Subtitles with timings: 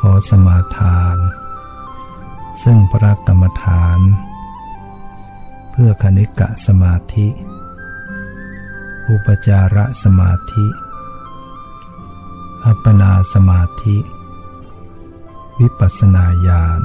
[0.00, 1.16] ขอสมาทาน
[2.62, 4.00] ซึ่งพระกรรมฐาน
[5.70, 7.28] เพื่อคณิกะสมาธิ
[9.08, 10.66] อุปจาระสมาธิ
[12.64, 13.96] อัปปนาสมาธิ
[15.60, 16.82] วิปัสนาญาณ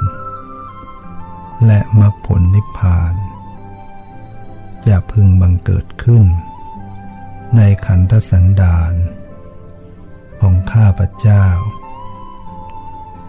[1.66, 3.14] และมรรคผลนิพพาน
[4.88, 6.25] จะพึงบังเกิดขึ้น
[7.55, 8.94] ในขันธสันดาน
[10.39, 11.45] ของข้าพเจ้า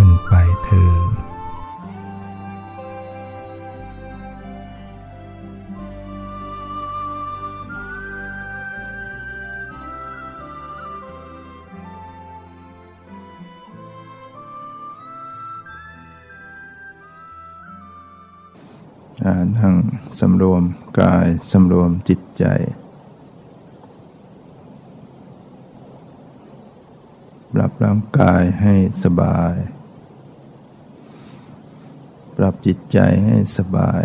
[20.21, 20.63] สำรวม
[20.99, 22.45] กายสำรวมจิตใจ
[27.53, 29.53] ปรับร่างกายให้สบาย
[32.35, 34.03] ปรับจิตใจให้สบาย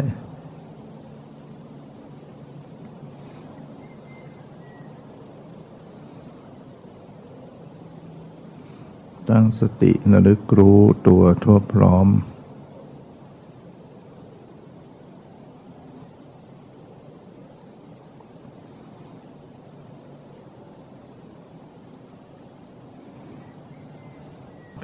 [9.28, 12.08] ตั้งสติระลึกรู้ตัวทั่วพร้อม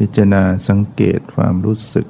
[0.04, 2.06] พิจารณาสังเกตความรู้สึก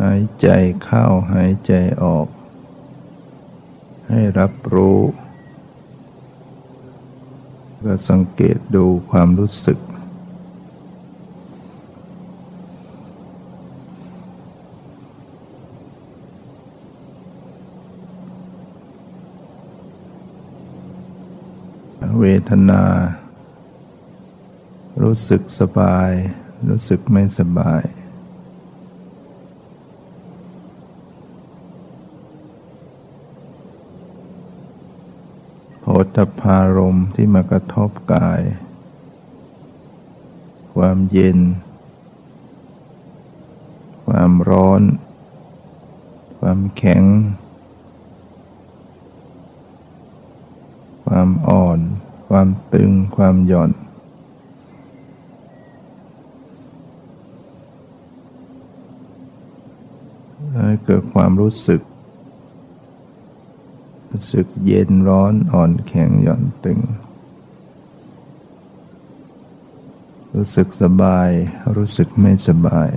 [0.00, 0.48] หายใจ
[0.84, 1.72] เข้าหายใจ
[2.02, 2.28] ออก
[4.08, 5.00] ให้รับรู้
[7.84, 9.78] ก็สังเกตดูความรู้สึก
[22.20, 22.82] เวทนา
[25.04, 26.10] รู้สึกสบาย
[26.68, 27.82] รู้สึกไม่สบาย
[35.80, 35.84] โผ
[36.16, 38.42] ฏพารมที่มากระทบกาย
[40.74, 41.38] ความเย็น
[44.06, 44.82] ความร้อน
[46.38, 47.04] ความแข็ง
[51.04, 51.78] ความอ่อน
[52.28, 53.72] ความตึง ความหย่อน
[60.56, 61.82] ให้ เกิดความรู้สึก
[64.10, 66.78] รู้สึกเย็นร้อนอ่อนแข็งหย่อนตึง
[70.34, 71.30] รู้สึกสบาย
[71.76, 72.90] รู้สึกไม่สบาย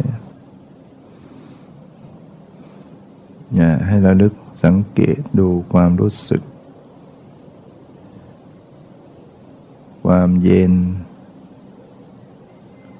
[3.55, 4.33] อย่าให้ระลึก
[4.63, 6.43] สังเกตดูความรู้สึก
[10.05, 10.73] ความเย็น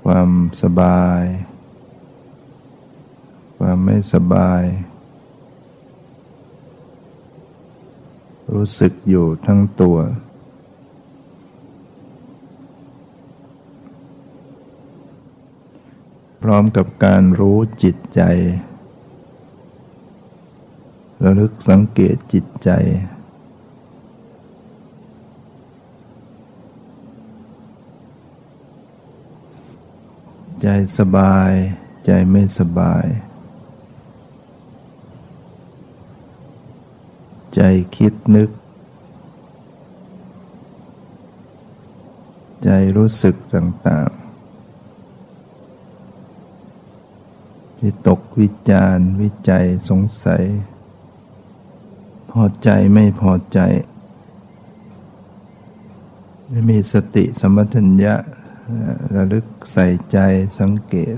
[0.05, 0.29] ความ
[0.61, 1.23] สบาย
[3.57, 4.63] ความไม่สบาย
[8.53, 9.97] รู้สึกอยู่ทั้งตัว
[16.41, 18.21] พร้อมกับการรู้จิตใจ
[21.23, 22.69] ระลึกสังเกตจิตใจ
[30.61, 30.67] ใจ
[30.97, 31.51] สบาย
[32.05, 33.05] ใจไม่สบาย
[37.57, 37.61] ใจ
[37.97, 38.49] คิดนึก
[42.63, 44.27] ใจรู้สึกต่างๆ
[47.77, 50.43] ที่ตกวิจารวิจัยสงสัย
[52.31, 53.59] พอใจไม่พอใจ
[56.69, 58.15] มีสติสมัชัญญะ
[59.15, 60.17] ระลึกใส่ใจ
[60.59, 61.17] สังเกต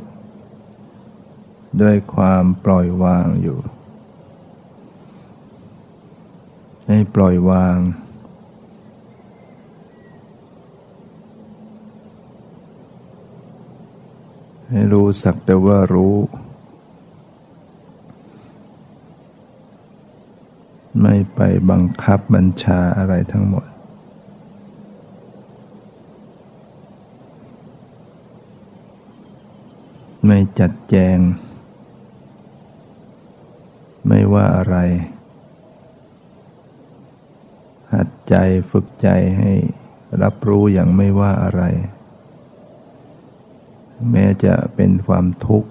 [1.82, 3.60] ด้วยความปล่อยวางอยู่
[6.92, 7.78] ให้ปล่อยวาง
[14.70, 16.16] ให้รู้สักแต่ว่ารู้
[21.02, 21.40] ไม่ไป
[21.70, 23.66] บังคับบัญชาอะไรทั้งหมด
[30.26, 31.18] ไม่จัดแจง
[34.08, 34.78] ไม่ว่าอะไร
[37.94, 38.36] หัดใจ
[38.72, 39.10] ฝึกใจ
[39.40, 39.54] ให้
[40.24, 41.64] รับรู้อย่างไม่ว่าอะไร
[44.12, 45.70] แม้จะเป็นความทุกข์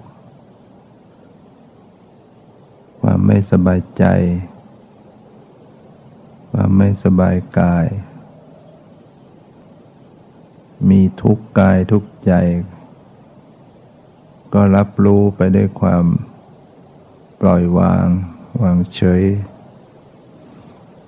[3.01, 4.05] ความไม่สบายใจ
[6.51, 7.87] ความไม่สบายกาย
[10.89, 12.33] มีทุกข์กายทุกใจ
[14.53, 16.05] ก็รับรู้ไปด้วยความ
[17.41, 18.05] ปล่อยวาง
[18.61, 19.23] วางเฉย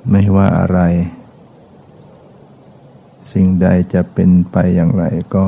[0.09, 0.80] ไม่ว่าอะไร
[3.31, 5.03] สิ่งใดจะเป็นไปอย่างไร
[5.36, 5.45] ก็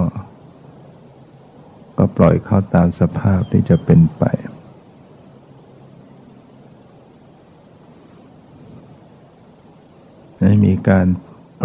[1.98, 4.24] ก็ปล่อยเข้าตามสภาพที่จะเป็นไป
[10.40, 11.08] ให้มีการ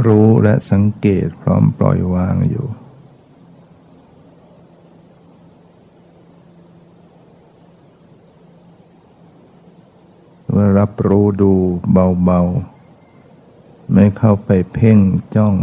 [0.06, 2.67] รู้และสังเกตพร้อมปล่อยวางอยู่
[10.55, 11.52] ว่ารับรู้ดู
[11.93, 12.77] เบาๆ
[13.93, 14.99] ไม่เข้าไปเพ่ง
[15.37, 15.55] จ้อง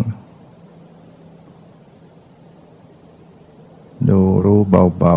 [4.09, 5.15] ดูรู้เบา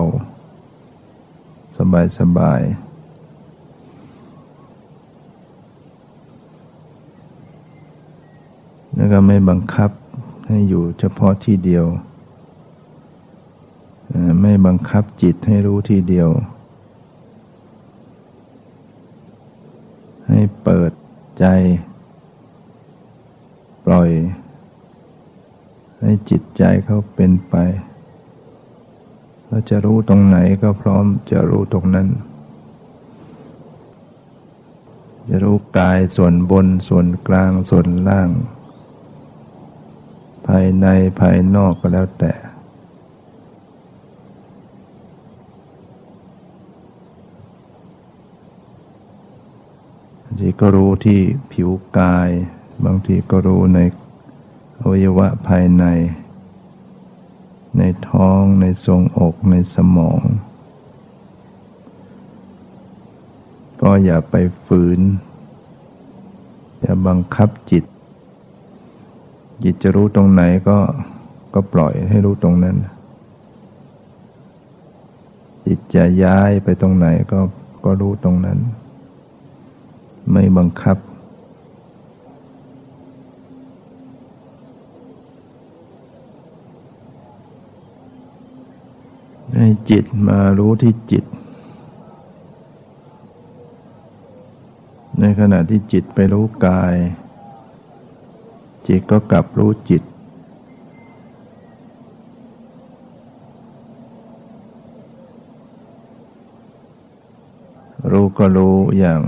[0.89, 1.77] ๆ
[2.19, 2.89] สบายๆ
[8.95, 9.91] แล้วก็ไม่บังคับ
[10.47, 11.87] ให้อยู่เฉพาะที่เดียว
[14.43, 16.29] ไม่บังคับจิตให้รู้ที่เดียว
[20.29, 20.93] ให้เปิด
[21.39, 21.45] ใจ
[23.93, 24.11] ล่อย
[26.01, 27.55] ให้จิตใจเขาเป็นไป
[29.47, 32.09] เราจะรู้ตรงไหนก็พร้อมจะรู้ตรงนั้น
[35.29, 38.31] จะรู้กายส่วนบนส่วนกลางส่วนล่าง
[40.47, 40.87] ภายใน
[41.21, 42.33] ภายนอกก็แล้วแต่
[50.39, 51.21] ทีก็รู้ที่
[51.53, 52.31] ผิวกาย
[52.85, 53.79] บางทีก็รู้ใน
[54.81, 55.85] อวัยวะภายใน
[57.79, 60.21] ในท้องในทรงอกในสมอง
[63.83, 64.35] ก็อย่าไป
[64.67, 65.01] ฝืน
[66.81, 67.85] อย่าบังคับจิต
[69.65, 70.79] จิตจะรู้ตรงไหนก็
[71.55, 72.77] ก็ปล่อยให้รู้ตรงนั้น
[75.67, 77.41] จิตจะย้ายไปตรงไหนก็
[77.85, 78.59] ก็รู้ตรงนั้น
[80.33, 80.97] ไม่บังคับ
[89.59, 91.25] ให้จิตมารู้ที่จิต
[95.21, 96.95] ในขณะที่จิตไปรู้กาย
[98.89, 100.03] จิตก็กลับรู้จิต
[108.11, 109.21] รู้ก็รู้อย่าง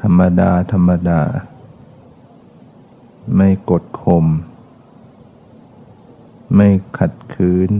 [0.00, 1.20] ธรรมดา ธรรมดา
[3.36, 4.26] ไม่กดข่ม
[6.54, 6.68] ไม่
[6.98, 7.70] ขัดขืน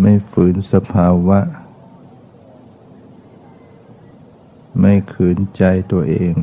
[0.00, 1.40] ไม่ฝืนสภาวะ
[4.80, 6.34] ไม่ขืนใจตัวเอง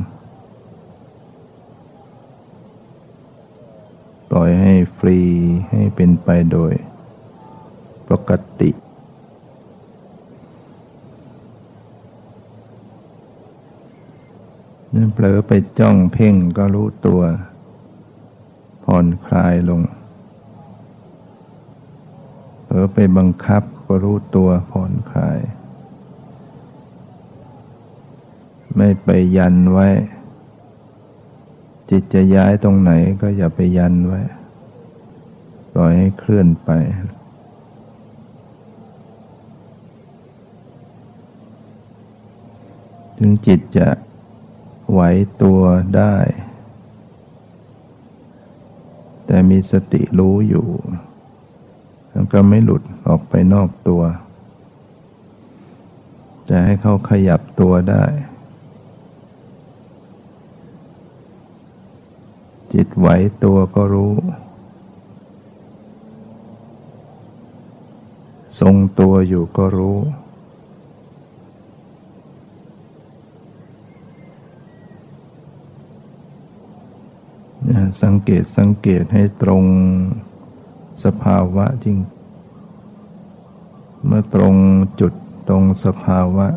[4.30, 5.18] ปล่อยให้ฟรี
[5.70, 6.72] ให้เป็นไปโดย
[8.10, 8.30] ปก
[8.60, 8.70] ติ
[15.12, 17.22] เผลอไปจ้องเพ่งก็รู้ตัว
[18.84, 19.80] ผ่อนคลายลง
[22.74, 25.38] ลอไปบังคับก็รู้ตัวผ่อนคลาย
[28.76, 29.88] ไม่ไปยันไว้
[31.90, 34.20] จิตจะย้ายตรงไหนก็อย่าไปยันไว้
[35.72, 36.70] ปล่อยให้เคลื่อนไป
[43.18, 43.88] ถึงจิตจะ
[44.92, 45.00] ไหว
[45.42, 45.60] ตัว
[45.96, 46.16] ได้
[49.26, 50.68] แต่มีสติรู้อยู่
[52.12, 54.02] มันก็ไม่หลุดออกไปนอกตัว
[56.48, 58.04] จะให้เขาขยับตัวได้
[62.72, 63.08] จิตไหว
[63.44, 64.14] ตัวก็รู้
[68.60, 69.98] ทรงตัวอยู่ก็รู้
[78.02, 79.64] สังเกตสังเกตให้ตรง
[81.04, 81.98] สภาวะจริง
[84.06, 84.54] เมื่อตรง
[85.00, 85.12] จุด
[85.48, 86.48] ตรงสภาวะ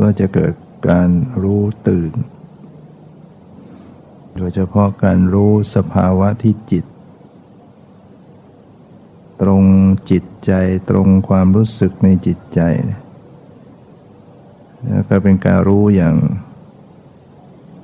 [0.00, 0.54] ก็จะเกิด
[0.88, 1.10] การ
[1.42, 2.12] รู้ตื่น
[4.36, 6.84] โดยเฉพาะการรู้สภาวะที่จิต
[9.40, 9.62] ตรง
[10.10, 10.52] จิตใจ
[10.90, 12.60] ตรงความรู้สึกในจิตใจ
[14.88, 16.16] แล้วก็เป็นการรู้อย่าง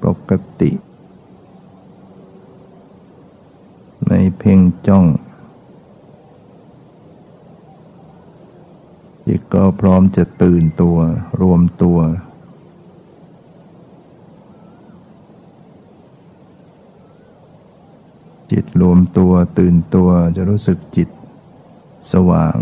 [0.05, 0.31] ปก
[0.61, 0.73] ติ
[4.09, 5.07] ใน เพ่งจ้อง
[9.27, 10.97] จิตก็พร้อมจะตื่นตัว
[11.41, 11.99] รวมตัว
[18.53, 21.09] จิตรวมตัวตื่นตัวจะรู้สึกจิต
[22.13, 22.57] สว่าง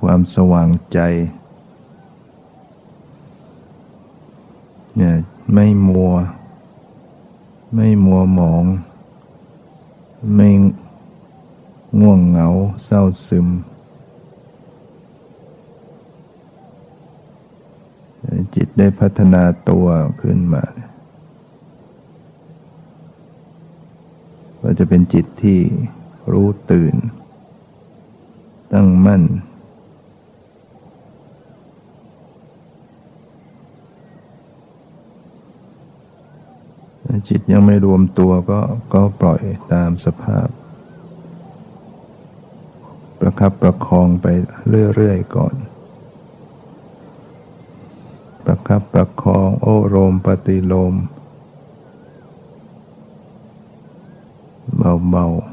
[0.00, 0.98] ความสว่างใจ
[4.96, 5.16] เนี่ย
[5.52, 6.12] ไม่มัว
[7.74, 8.64] ไม่มัวหมอง
[10.34, 10.48] ไม่
[12.00, 12.48] ง่วงเหงา
[12.84, 13.48] เศร้าซึม
[18.54, 19.86] จิตได้พัฒนาตัว
[20.22, 20.64] ขึ้นมา
[24.60, 25.60] ก็จะเป็นจิตที่
[26.32, 26.94] รู้ตื่น
[28.72, 29.22] ตั้งมั่น
[37.28, 38.60] จิตยังไม่รวมตัวก็
[38.94, 39.40] ก็ปล่อย
[39.72, 40.48] ตามสภาพ
[43.18, 44.26] ประคับประคองไป
[44.68, 45.54] เรื่อยๆก่อน
[48.44, 50.94] ประคับประคองโอโรมปฏิโลม
[55.10, 55.52] เบาๆ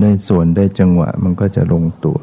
[0.00, 2.18] ในส่วนได้จังหวะมันก็จะลงตัว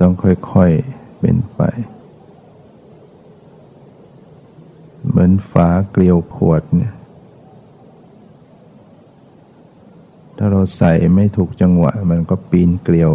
[0.00, 1.60] ต้องค่อยๆ เป็นไป
[5.16, 6.94] เหมือนฝาเกลียวขวดเนี่ย
[10.36, 13.12] ถ้าเราใส่ไม่ถูกจังหวะ มันก็ปีนเกลียว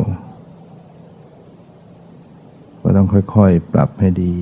[2.82, 4.36] ก็ต้องค่อยๆ ปรับให้ดี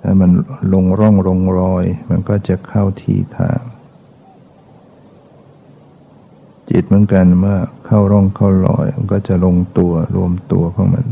[0.00, 0.30] ถ้ามัน
[0.72, 3.60] ลงร่องลงรอย มันก็จะเข้าที่ทาง
[6.70, 11.06] จิตเหมือนกันเมื่อเข้าร่องเข้ารอย มันก็จะลงตัวรวมตัวของมัน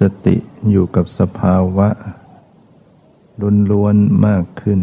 [0.00, 0.36] สติ
[0.70, 1.88] อยู่กับสภาวะ
[3.70, 4.80] ล้วนๆมากขึ้น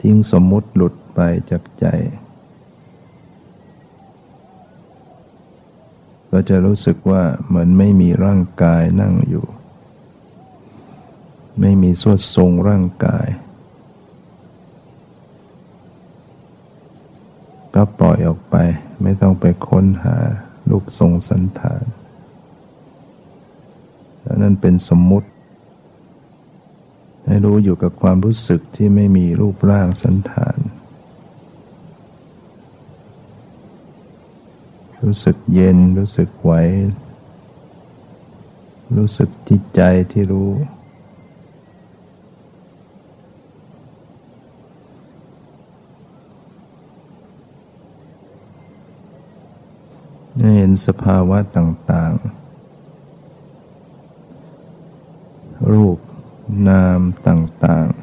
[0.00, 1.86] ทิ้งสมมุติหลุดไปจากใจ
[6.30, 9.46] ก็จะรู้สึกว่าเหมือนไม่มีร่างกายนั่งอยู่
[11.60, 13.26] ไม่มีสวดทรงร่างกาย
[17.74, 18.56] ก็ปล่อยออกไป
[19.02, 20.16] ไม่ต้องไปค้นหา
[20.68, 21.82] รูปทรงสันฐาน
[24.42, 25.28] นั่นเป็นสมมุติ
[27.26, 30.58] ให้รู้อยู่กับความรู้สึกที่ไม่มีรูปร่างสันฐาน
[35.02, 36.52] รู้สึกเย็นรู้สึกไหว
[38.96, 39.80] รู้สึกจิตใจ
[40.12, 40.50] ที่รู้
[50.56, 52.41] เห็นสภาวะต่าง ๆ
[55.70, 55.98] รูป
[56.68, 58.02] นามต่างๆ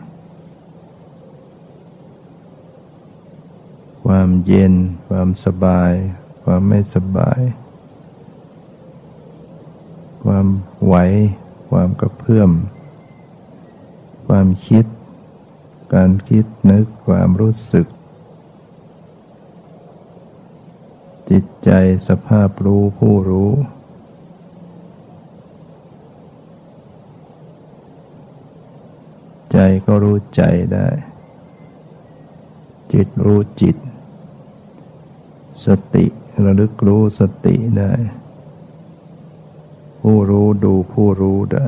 [4.03, 4.73] ความเย็น
[5.07, 5.93] ความสบาย
[6.43, 7.41] ความไม่สบาย
[10.23, 10.47] ความ
[10.85, 10.95] ไหว
[11.69, 12.51] ความกระเพื่อม
[14.27, 14.85] ความคิด
[15.93, 17.87] การคิดนึกความรู้สึก
[21.29, 21.69] จิตใจ
[22.07, 23.51] สภาพรู้ผู้รู้
[29.51, 30.41] ใจก็รู้ใจ
[30.73, 30.87] ได้
[32.93, 33.75] จิตรู้จิต
[35.65, 36.05] สติ
[36.45, 37.91] ระลึกรู้สติได้
[40.01, 41.67] ผู้รู้ดูผู้รู้ได้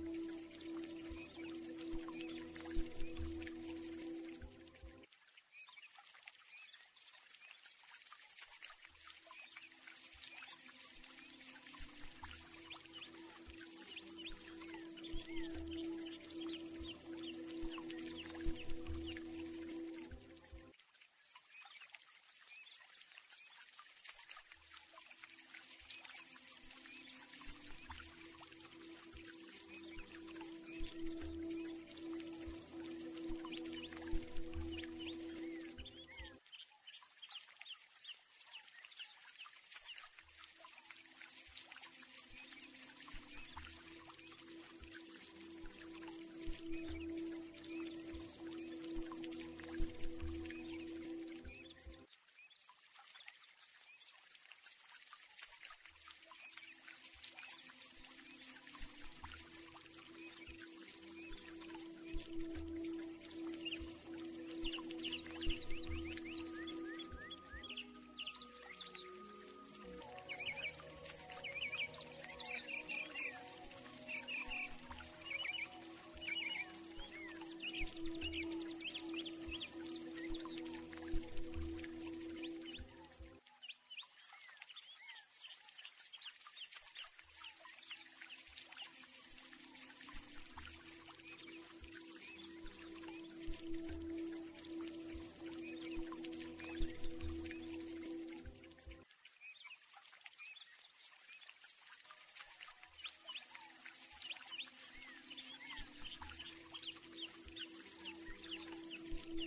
[109.31, 109.37] ต่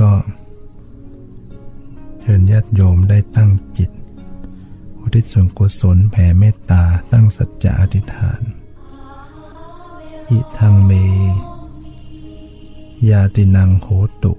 [0.00, 0.12] ก็
[2.20, 3.90] เชิญญาติโยมได้ตั้งจิต
[5.00, 6.82] อุทิศส่วนกุศลแผ่เมตตา
[7.12, 8.40] ตั้งสัจจะอธิษฐาน
[10.30, 10.92] อิทังเม
[13.10, 13.86] ยาตินังโห
[14.22, 14.32] ตุ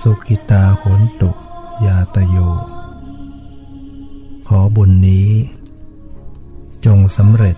[0.00, 1.30] สุกิตาโหนตุ
[1.86, 2.36] ยาตโย
[4.48, 5.30] ขอบุญนี้
[6.86, 7.56] จงสำเร็จ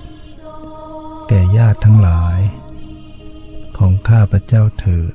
[1.28, 2.38] แก่ญาติทั้งหลาย
[3.76, 5.14] ของข้าพระเจ้าเถิด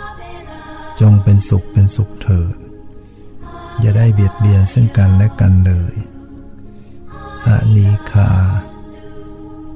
[1.01, 2.55] จงเป็นสุขเป็นสุขเถิด
[3.79, 5.93] อย่าได้เบียดเบียนซึ่งกันและกันเลย
[7.47, 8.31] อานีคา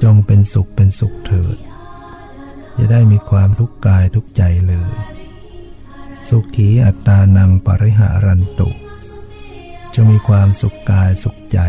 [0.04, 1.58] จงเป็นสุขเป็นสุขเถิด
[2.76, 4.94] อย่าได้มีความทุกข์กายทุกใจเลย
[6.30, 8.70] สุขีอัตตานังปริหารันตุ
[9.94, 11.60] จงมีความสุขกายสุขใจ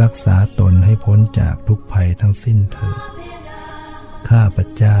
[0.00, 3.00] รักษาตนให้พ้นจากทุกภัยทั้งสิ้นเถิด
[4.28, 5.00] ข้าพเจ้า